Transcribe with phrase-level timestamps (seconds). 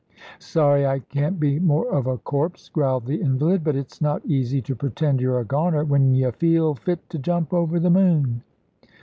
[0.39, 4.59] "Sorry I can't be more of a corpse," growled the invalid; "but it's not easy
[4.59, 8.41] to pretend you're a goner, when y' feel fit to jump over the moon."